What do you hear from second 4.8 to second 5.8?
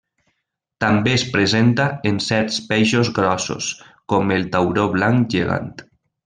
blanc gegant.